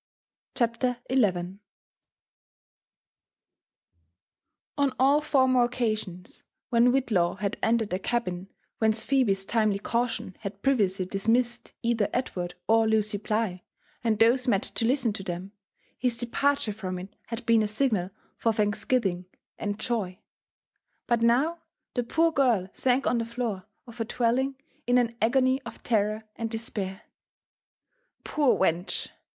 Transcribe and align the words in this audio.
CHAPTER 0.55 0.97
XL 1.13 1.25
On 4.79 4.93
aU 4.99 5.19
former 5.21 5.63
occasions, 5.65 6.43
trhen 6.73 6.91
Whitlaw 6.91 7.35
had 7.37 7.57
entered 7.61 7.93
a 7.93 7.99
cabin 7.99 8.49
whence 8.79 9.05
Phebe's 9.05 9.45
timely 9.45 9.77
caution 9.77 10.35
had 10.39 10.63
previously 10.63 11.05
dismissed 11.05 11.73
either 11.83 12.09
Edward 12.13 12.55
or 12.67 12.87
Lucy 12.87 13.19
Bligh 13.19 13.59
and 14.03 14.17
those 14.17 14.47
met 14.47 14.63
to 14.63 14.85
listen 14.85 15.13
to 15.13 15.21
them, 15.21 15.51
his 15.99 16.17
departure 16.17 16.73
from 16.73 16.97
it 16.97 17.15
had 17.27 17.45
been 17.45 17.61
a 17.61 17.67
signal 17.67 18.09
for 18.37 18.51
thanksgiving 18.51 19.25
and 19.59 19.79
joy; 19.79 20.17
but 21.05 21.21
now 21.21 21.59
the 21.93 22.01
poor 22.01 22.31
girl 22.31 22.67
sank 22.73 23.05
on 23.05 23.19
the 23.19 23.23
floor 23.25 23.67
of 23.85 23.99
her 23.99 24.05
dwelling 24.05 24.55
in 24.87 24.97
an 24.97 25.15
agony 25.21 25.61
of 25.61 25.83
terror 25.83 26.23
and 26.37 26.49
despair." 26.49 27.03
Poor 28.23 28.57
wench 28.57 29.09